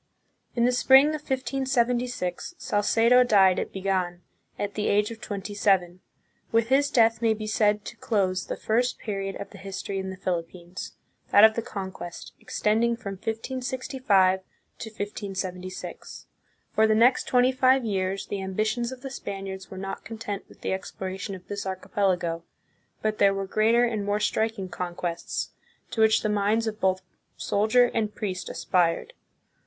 In 0.55 0.65
the 0.65 0.71
spring 0.71 1.09
of 1.09 1.21
1576, 1.21 2.55
Salcedo 2.57 3.23
died 3.23 3.59
at 3.59 3.71
Bigan, 3.71 4.21
at 4.57 4.73
the 4.73 4.87
age 4.87 5.11
of 5.11 5.21
twenty 5.21 5.53
seven. 5.53 5.99
With 6.51 6.69
his 6.69 6.89
death 6.89 7.21
may 7.21 7.35
be 7.35 7.45
said 7.45 7.85
to 7.85 7.95
close 7.97 8.47
the 8.47 8.55
first 8.55 8.97
period 8.97 9.35
of 9.39 9.51
the 9.51 9.59
history 9.59 9.99
in 9.99 10.09
the 10.09 10.17
Philippines, 10.17 10.93
that 11.29 11.43
of 11.43 11.53
the 11.53 11.61
Conquest, 11.61 12.33
extending 12.39 12.95
from 12.95 13.11
1565 13.11 14.39
to 14.79 14.89
1576. 14.89 16.25
For 16.73 16.87
the 16.87 16.95
next 16.95 17.25
twenty 17.27 17.51
five 17.51 17.85
years 17.85 18.25
the 18.25 18.41
ambitions 18.41 18.91
of 18.91 19.01
the 19.01 19.11
Spaniards 19.11 19.69
were 19.69 19.77
not 19.77 20.03
content 20.03 20.49
with 20.49 20.61
the 20.61 20.73
exploration 20.73 21.35
of 21.35 21.47
this 21.47 21.67
archipelago, 21.67 22.43
but 23.03 23.19
there 23.19 23.35
were 23.35 23.45
greater 23.45 23.83
and 23.83 24.03
more 24.03 24.19
striking 24.19 24.67
conquests, 24.67 25.51
to 25.91 26.01
which 26.01 26.23
the 26.23 26.27
minds 26.27 26.65
of 26.65 26.79
both 26.81 27.03
soldier 27.37 27.85
and 27.93 28.15
priest 28.15 28.49
aspired. 28.49 29.13